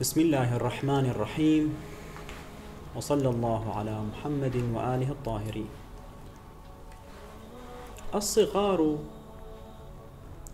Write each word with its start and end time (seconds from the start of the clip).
بسم 0.00 0.20
الله 0.20 0.56
الرحمن 0.56 1.10
الرحيم 1.10 1.76
وصلى 2.96 3.28
الله 3.28 3.72
على 3.76 4.00
محمد 4.00 4.56
واله 4.74 5.10
الطاهرين 5.10 5.68
الصغار 8.14 8.98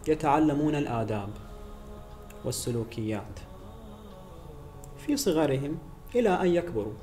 يتعلمون 0.08 0.74
الاداب 0.74 1.28
والسلوكيات 2.44 3.40
في 5.06 5.16
صغرهم 5.16 5.78
إلى 6.14 6.30
ان 6.42 6.46
يكبروا 6.46 6.98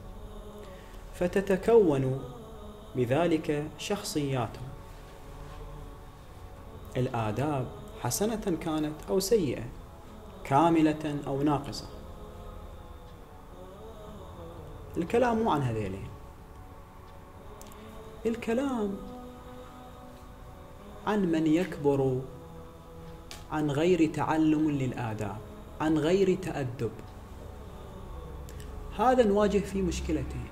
فتتكون 1.15 2.23
بذلك 2.95 3.67
شخصياتهم 3.77 4.69
الاداب 6.97 7.67
حسنه 8.01 8.57
كانت 8.61 8.95
أو 9.09 9.19
سيئه 9.19 9.63
كامله 10.43 11.19
أو 11.27 11.41
ناقصه 11.43 12.02
الكلام 14.97 15.37
مو 15.37 15.51
عن 15.51 15.61
هذيلين 15.61 16.07
الكلام 18.25 18.95
عن 21.07 21.31
من 21.31 21.47
يكبر 21.47 22.21
عن 23.51 23.71
غير 23.71 24.13
تعلم 24.13 24.71
للآداب 24.71 25.37
عن 25.81 25.97
غير 25.97 26.35
تأدب. 26.35 26.91
هذا 28.97 29.23
نواجه 29.23 29.57
فيه 29.59 29.81
مشكلتين 29.81 30.47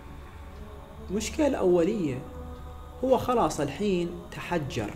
المشكلة 1.09 1.47
الأولية 1.47 2.19
هو 3.03 3.17
خلاص 3.17 3.59
الحين 3.59 4.09
تحجر. 4.31 4.93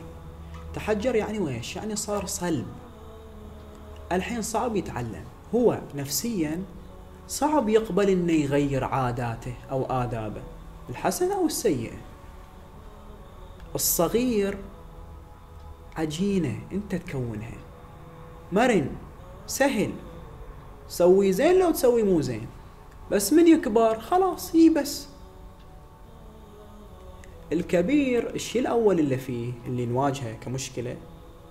تحجر 0.73 1.15
يعني 1.15 1.39
ويش؟ 1.39 1.75
يعني 1.75 1.95
صار 1.95 2.25
صلب. 2.25 2.67
الحين 4.11 4.41
صعب 4.41 4.75
يتعلم. 4.75 5.25
هو 5.55 5.79
نفسيا 5.95 6.63
صعب 7.27 7.69
يقبل 7.69 8.09
انه 8.09 8.33
يغير 8.33 8.83
عاداته 8.83 9.53
أو 9.71 9.85
آدابه 9.85 10.41
الحسنة 10.89 11.35
أو 11.35 11.45
السيئة. 11.45 11.97
الصغير 13.75 14.57
عجينة 15.95 16.59
أنت 16.71 16.95
تكونها. 16.95 17.57
مرن 18.51 18.89
سهل. 19.47 19.93
سوي 20.87 21.31
زين 21.31 21.59
لو 21.59 21.71
تسوي 21.71 22.03
مو 22.03 22.21
زين. 22.21 22.47
بس 23.11 23.33
من 23.33 23.47
يكبر 23.47 23.99
خلاص 23.99 24.55
هي 24.55 24.69
بس. 24.69 25.07
الكبير 27.51 28.35
الشيء 28.35 28.61
الأول 28.61 28.99
اللي 28.99 29.17
فيه 29.17 29.53
اللي 29.65 29.85
نواجهه 29.85 30.33
كمشكلة 30.33 30.97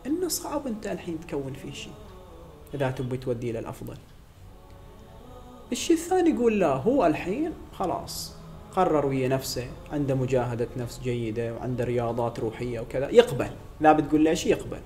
إنه 0.07 0.29
صعب 0.29 0.67
أنت 0.67 0.87
الحين 0.87 1.21
تكون 1.21 1.53
فيه 1.53 1.73
شيء. 1.73 1.93
إذا 2.75 2.91
تبي 2.91 3.17
توديه 3.17 3.53
للأفضل. 3.53 3.97
الشيء 5.73 5.97
الثاني 5.97 6.31
يقول 6.31 6.59
لا 6.59 6.75
هو 6.75 7.07
الحين 7.07 7.53
خلاص 7.73 8.35
قرر 8.77 9.07
ويا 9.07 9.29
نفسه 9.29 9.67
عنده 9.93 10.15
مجاهدة 10.15 10.69
نفس 10.77 11.01
جيدة 11.01 11.55
وعنده 11.55 11.85
رياضات 11.85 12.41
روحية 12.41 12.81
وكذا 12.81 13.11
يقبل. 13.11 13.51
لا 13.81 13.93
بتقول 13.93 14.25
له 14.25 14.35
شيء 14.35 14.53
يقبل؟ 14.53 14.81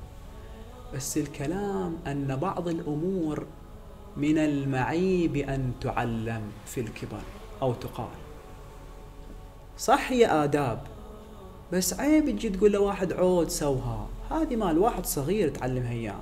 بس 0.94 1.18
الكلام 1.18 1.96
أن 2.06 2.36
بعض 2.36 2.68
الأمور 2.68 3.46
من 4.16 4.38
المعيب 4.38 5.36
أن 5.36 5.72
تعلم 5.80 6.42
في 6.66 6.80
الكبر 6.80 7.20
أو 7.62 7.72
تقال. 7.72 8.08
صح 9.78 10.12
هي 10.12 10.26
آداب 10.26 10.80
بس 11.72 12.00
عيب 12.00 12.30
تجي 12.30 12.48
تقول 12.48 12.72
لواحد 12.72 13.12
عود 13.12 13.48
سوها. 13.48 14.06
هذه 14.30 14.56
مال 14.56 14.78
واحد 14.78 15.06
صغير 15.06 15.48
تعلمها 15.48 15.92
إياه. 15.92 16.20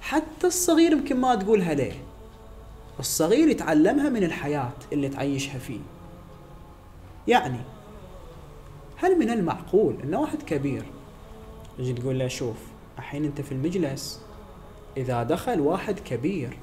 حتى 0.00 0.46
الصغير 0.46 0.92
يمكن 0.92 1.16
ما 1.16 1.34
تقولها 1.34 1.74
ليه. 1.74 2.02
الصغير 2.98 3.48
يتعلمها 3.48 4.08
من 4.08 4.24
الحياة 4.24 4.72
اللي 4.92 5.08
تعيشها 5.08 5.58
فيه. 5.58 5.80
يعني 7.28 7.58
هل 8.96 9.18
من 9.18 9.30
المعقول 9.30 9.96
إن 10.04 10.14
واحد 10.14 10.42
كبير 10.42 10.84
يجي 11.78 11.92
تقول 11.92 12.18
له 12.18 12.28
شوف 12.28 12.56
الحين 12.98 13.24
أنت 13.24 13.40
في 13.40 13.52
المجلس 13.52 14.20
إذا 14.96 15.22
دخل 15.22 15.60
واحد 15.60 15.98
كبير 16.00 16.58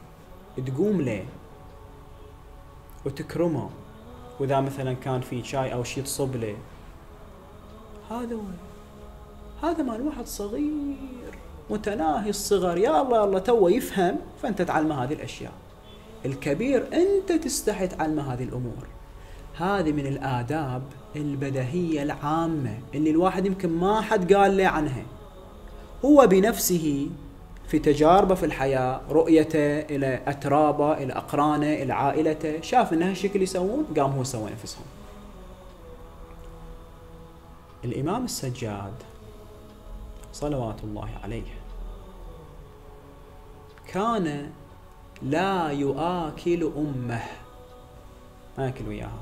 تقوم 0.68 1.02
له 1.02 1.26
وتكرمه 3.06 3.70
وإذا 4.40 4.62
مثلا 4.62 4.94
كان 4.94 5.22
في 5.22 5.44
شاي 5.44 5.74
أو 5.74 5.84
شيء 5.84 6.04
تصب 6.04 6.36
له. 6.36 6.58
هذا 8.12 8.38
هذا 9.64 9.84
مال 9.84 10.02
واحد 10.02 10.26
صغير 10.26 10.96
متناهي 11.70 12.30
الصغر 12.30 12.78
يا 12.78 13.02
الله 13.02 13.24
الله 13.24 13.40
تو 13.40 13.68
يفهم 13.68 14.18
فأنت 14.42 14.62
تعلمه 14.62 15.04
هذه 15.04 15.14
الأشياء. 15.14 15.52
الكبير 16.26 16.88
أنت 16.94 17.32
تستحي 17.32 17.88
تعلمه 17.88 18.34
هذه 18.34 18.44
الأمور. 18.44 18.88
هذه 19.58 19.92
من 19.92 20.08
الآداب 20.08 20.84
البديهية 21.16 22.04
العامة 22.04 22.78
اللي 22.94 23.10
الواحد 23.10 23.46
يمكن 23.46 23.70
ما 23.70 24.02
حد 24.02 24.34
قال 24.34 24.58
له 24.58 24.68
عنها. 24.68 25.04
هو 26.06 26.28
بنفسه 26.28 27.10
في 27.68 27.80
تجاربه 27.80 28.36
في 28.36 28.46
الحياة 28.46 29.02
رؤيته 29.10 29.80
إلى 29.80 30.22
أترابه 30.28 30.94
إلى 30.94 31.14
أقرانه 31.14 31.74
إلى 31.74 31.94
عائلته 31.94 32.62
شاف 32.62 32.94
ان 32.94 33.04
هالشكل 33.04 33.42
يسوون 33.42 33.86
قام 33.98 34.12
هو 34.12 34.24
سوى 34.24 34.52
نفسهم 34.52 34.86
الإمام 37.86 38.26
السجاد 38.26 38.94
صلوات 40.34 40.84
الله 40.84 41.10
عليه 41.24 41.44
كان 43.88 44.52
لا 45.22 45.70
يؤكل 45.70 46.72
أمه. 46.78 47.24
ما 48.58 48.66
يأكل 48.66 48.88
وياها. 48.88 49.22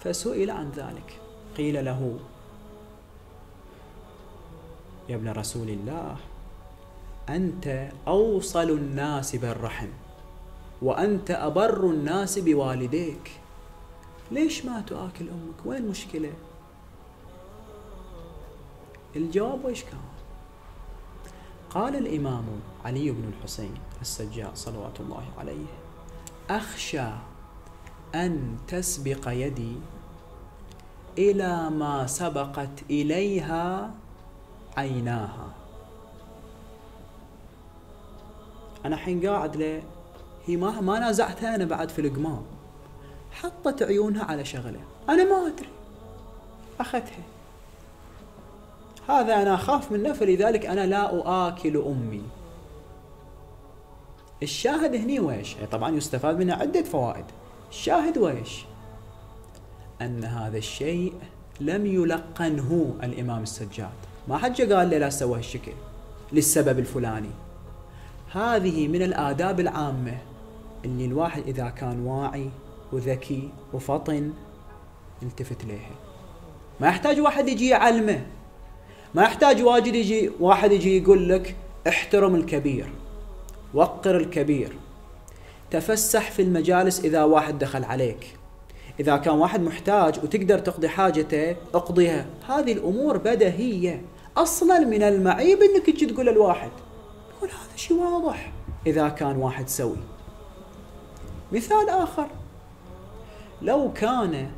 فسئل 0.00 0.50
عن 0.50 0.70
ذلك. 0.70 1.20
قيل 1.56 1.84
له 1.84 2.18
يا 5.08 5.16
ابن 5.16 5.28
رسول 5.28 5.68
الله 5.68 6.16
أنت 7.28 7.88
أوصل 8.08 8.70
الناس 8.70 9.36
بالرحم 9.36 9.88
وأنت 10.82 11.30
أبر 11.30 11.90
الناس 11.90 12.38
بوالديك. 12.38 13.32
ليش 14.30 14.64
ما 14.64 14.80
تؤكل 14.80 15.28
أمك؟ 15.28 15.66
وين 15.66 15.82
المشكلة؟ 15.82 16.32
الجواب 19.16 19.64
وإيش 19.64 19.84
كان؟ 19.84 20.13
قال 21.74 21.96
الإمام 21.96 22.44
علي 22.84 23.10
بن 23.10 23.28
الحسين 23.28 23.74
السجاد 24.00 24.56
صلوات 24.56 25.00
الله 25.00 25.24
عليه 25.38 25.66
أخشى 26.50 27.08
أن 28.14 28.56
تسبق 28.68 29.28
يدي 29.28 29.76
إلى 31.18 31.70
ما 31.70 32.06
سبقت 32.06 32.82
إليها 32.90 33.94
عيناها. 34.76 35.48
أنا 38.84 38.96
حين 38.96 39.26
قاعد 39.26 39.56
له 39.56 39.82
هي 40.46 40.56
ما 40.56 40.80
ما 40.80 40.98
نازعتها 40.98 41.54
أنا 41.54 41.64
بعد 41.64 41.88
في 41.88 42.00
القمام 42.00 42.42
حطت 43.32 43.82
عيونها 43.82 44.24
على 44.24 44.44
شغله 44.44 44.80
أنا 45.08 45.24
ما 45.24 45.46
أدري 45.46 45.68
أخذتها. 46.80 47.33
هذا 49.08 49.42
أنا 49.42 49.54
أخاف 49.54 49.92
منه 49.92 50.12
فلذلك 50.12 50.66
أنا 50.66 50.86
لا 50.86 51.10
أؤكل 51.10 51.76
أمي. 51.76 52.22
الشاهد 54.42 54.94
هني 54.94 55.20
ويش؟ 55.20 55.54
يعني 55.54 55.66
طبعا 55.66 55.96
يستفاد 55.96 56.38
منها 56.38 56.56
عدة 56.56 56.82
فوائد. 56.82 57.24
الشاهد 57.70 58.18
ويش؟ 58.18 58.64
أن 60.02 60.24
هذا 60.24 60.58
الشيء 60.58 61.12
لم 61.60 61.86
يلقنه 61.86 62.94
الإمام 63.02 63.42
السجاد. 63.42 63.88
ما 64.28 64.38
حد 64.38 64.60
قال 64.60 64.90
له 64.90 64.98
لا 64.98 65.08
تسوي 65.08 65.38
هالشكل 65.38 65.72
للسبب 66.32 66.78
الفلاني. 66.78 67.30
هذه 68.32 68.88
من 68.88 69.02
الآداب 69.02 69.60
العامة 69.60 70.18
اللي 70.84 71.04
الواحد 71.04 71.42
إذا 71.42 71.68
كان 71.68 72.06
واعي 72.06 72.50
وذكي 72.92 73.50
وفطن 73.72 74.32
يلتفت 75.22 75.64
لها 75.64 75.90
ما 76.80 76.88
يحتاج 76.88 77.20
واحد 77.20 77.48
يجي 77.48 77.68
يعلمه. 77.68 78.26
ما 79.14 79.22
يحتاج 79.22 79.62
واجد 79.62 79.94
يجي 79.94 80.30
واحد 80.40 80.72
يجي 80.72 81.02
يقول 81.02 81.28
لك 81.28 81.56
احترم 81.88 82.34
الكبير 82.34 82.88
وقر 83.74 84.16
الكبير. 84.16 84.76
تفسح 85.70 86.30
في 86.30 86.42
المجالس 86.42 87.00
إذا 87.04 87.24
واحد 87.24 87.58
دخل 87.58 87.84
عليك. 87.84 88.36
إذا 89.00 89.16
كان 89.16 89.34
واحد 89.34 89.60
محتاج 89.60 90.18
وتقدر 90.24 90.58
تقضي 90.58 90.88
حاجته 90.88 91.56
اقضيها. 91.74 92.26
هذه 92.48 92.72
الأمور 92.72 93.16
بديهية. 93.16 94.02
أصلا 94.36 94.78
من 94.78 95.02
المعيب 95.02 95.58
إنك 95.62 95.86
تجي 95.86 96.06
تقول 96.06 96.26
للواحد 96.26 96.70
يقول 97.36 97.50
هذا 97.50 97.76
شيء 97.76 97.96
واضح. 97.96 98.52
إذا 98.86 99.08
كان 99.08 99.36
واحد 99.36 99.68
سوي. 99.68 99.96
مثال 101.52 101.88
آخر. 101.88 102.26
لو 103.62 103.92
كان 103.92 104.50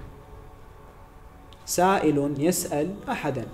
سائل 1.66 2.34
يسأل 2.38 2.94
احدا 3.08 3.46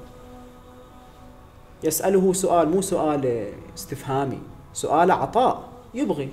يسأله 1.85 2.33
سؤال 2.33 2.69
مو 2.69 2.81
سؤال 2.81 3.53
استفهامي 3.75 4.39
سؤال 4.73 5.11
عطاء 5.11 5.69
يبغي. 5.95 6.29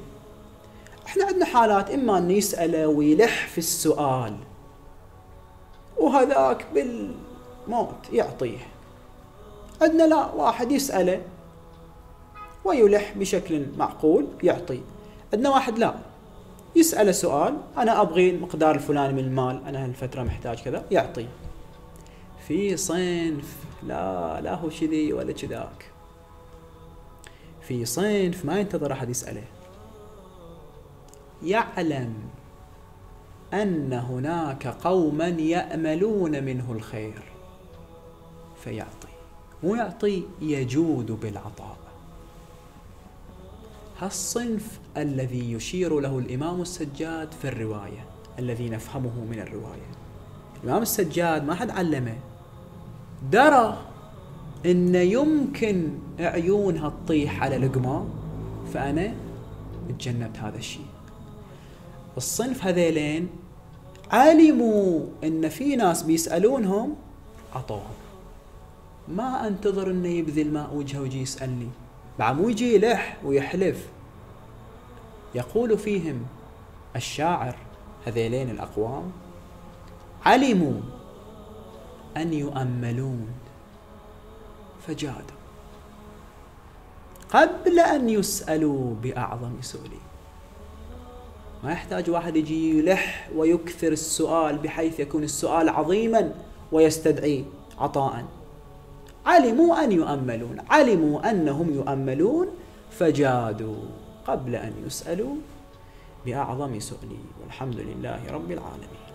إحنا 1.06 1.26
عندنا 1.26 1.46
حالات 1.46 1.92
إما 1.92 2.18
انه 2.18 2.34
يسأله 2.34 2.88
ويلح 2.88 3.48
في 3.48 3.58
السؤال 3.58 4.36
وهذاك 5.98 6.66
بالموت 6.74 8.10
يعطيه. 8.14 8.58
عندنا 9.82 10.04
لا 10.04 10.32
واحد 10.32 10.72
يسأله 10.72 11.22
ويلح 12.66 13.14
بشكل 13.18 13.66
معقول 13.78 14.28
يعطي. 14.44 14.82
عندنا 15.34 15.50
واحد 15.50 15.78
لا 15.78 15.96
يسأله 16.76 17.12
سؤال 17.12 17.58
أنا 17.78 18.02
أبغي 18.02 18.30
المقدار 18.30 18.76
الفلاني 18.76 19.14
من 19.14 19.20
المال 19.20 19.62
أنا 19.68 19.86
هالفترة 19.86 20.24
محتاج 20.24 20.62
كذا 20.62 20.86
يعطي. 20.92 21.28
في 22.48 22.78
صنف 22.78 23.56
لا 23.84 24.42
لا 24.42 24.56
هو 24.56 24.70
كذي 24.70 25.14
ولا 25.14 25.34
كذاك. 25.34 25.92
في 27.62 27.86
صنف 27.86 28.46
ما 28.46 28.60
ينتظر 28.60 28.92
أحد 28.92 29.10
يسأله. 29.10 29.44
يعلم 31.44 32.14
أن 33.54 33.94
هناك 33.94 34.68
قوما 34.68 35.28
يأملون 35.28 36.44
منه 36.44 36.72
الخير 36.72 37.22
فيعطي. 38.64 39.08
مو 39.64 39.76
يعطي 39.76 40.24
يجود 40.42 41.12
بالعطاء. 41.12 41.78
هالصنف 44.00 44.80
الذي 44.98 45.54
يشير 45.54 46.00
له 46.00 46.20
الإمام 46.20 46.62
السجاد 46.62 47.32
في 47.32 47.48
الرواية 47.48 48.06
الذي 48.40 48.70
نفهمه 48.70 49.26
من 49.32 49.40
الرواية. 49.40 49.92
الإمام 50.64 50.82
السجاد 50.82 51.44
ما 51.46 51.56
حد 51.56 51.70
علمه. 51.70 52.18
درى 53.32 53.78
إن 54.66 54.96
يمكن 54.96 55.90
عيونها 56.20 56.94
تطيح 57.06 57.44
على 57.44 57.58
لقمة 57.58 58.06
فأنا 58.74 59.14
تجنبت 60.00 60.38
هذا 60.38 60.58
الشيء. 60.58 60.86
الصنف 62.18 62.66
هذيلين 62.66 63.30
علموا 64.12 65.02
إن 65.24 65.50
في 65.50 65.76
ناس 65.76 66.04
بيسألونهم 66.04 66.96
عطوهم. 67.56 67.94
ما 69.08 69.48
أنتظر 69.48 69.92
إنه 69.92 70.08
يبذل 70.08 70.54
ماء 70.54 70.76
وجهه 70.76 71.02
ويجي 71.02 71.22
يسألني. 71.22 71.68
بعد 72.20 72.36
مو 72.36 72.50
يجي 72.50 72.76
يلح 72.76 73.18
ويحلف. 73.26 73.88
يقول 75.36 75.78
فيهم 75.78 76.26
الشاعر 76.96 77.56
هذيلين 78.06 78.50
الأقوام 78.50 79.12
علموا 80.26 80.82
أن 82.22 82.34
يؤملون. 82.34 83.28
فجادوا 84.88 85.40
قبل 87.30 87.80
أن 87.80 88.10
يسألوا 88.10 88.96
بأعظم 89.04 89.62
سؤلين 89.62 90.06
ما 91.64 91.72
يحتاج 91.72 92.10
واحد 92.10 92.36
يجي 92.36 92.80
يلح 92.80 93.30
ويكثر 93.36 93.92
السؤال 93.92 94.58
بحيث 94.58 95.00
يكون 95.00 95.24
السؤال 95.24 95.70
عظيما 95.70 96.34
ويستدعي 96.72 97.46
عطاء. 97.78 98.26
علموا 99.26 99.84
أن 99.84 99.92
يؤملون. 99.92 100.58
علموا 100.70 101.30
أنهم 101.32 101.74
يؤملون. 101.74 102.48
فجادوا 102.92 103.84
قبل 104.28 104.56
أن 104.56 104.74
يسألوا 104.86 105.36
بأعظم 106.26 106.80
سؤل 106.80 107.12
والحمد 107.44 107.80
لله 107.80 108.22
رب 108.32 108.52
العالمين. 108.52 109.10